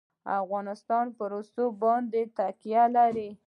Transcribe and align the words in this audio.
افغانستان 0.41 1.05
په 1.17 1.23
رسوب 1.33 1.71
باندې 1.83 2.21
تکیه 2.37 2.83
لري. 2.95 3.29